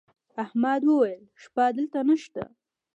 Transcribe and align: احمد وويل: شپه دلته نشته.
احمد 0.43 0.81
وويل: 0.89 1.23
شپه 1.41 1.63
دلته 1.77 1.99
نشته. 2.09 2.43